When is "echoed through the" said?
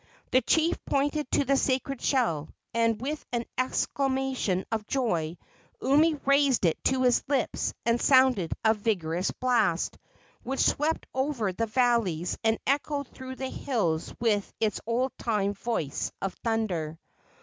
12.65-13.49